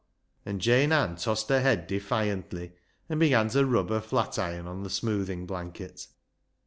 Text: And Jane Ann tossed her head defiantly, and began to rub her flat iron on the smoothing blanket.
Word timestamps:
And 0.47 0.59
Jane 0.59 0.91
Ann 0.91 1.17
tossed 1.17 1.49
her 1.49 1.61
head 1.61 1.85
defiantly, 1.85 2.71
and 3.07 3.19
began 3.19 3.49
to 3.49 3.63
rub 3.67 3.89
her 3.89 4.01
flat 4.01 4.39
iron 4.39 4.65
on 4.65 4.81
the 4.81 4.89
smoothing 4.89 5.45
blanket. 5.45 6.07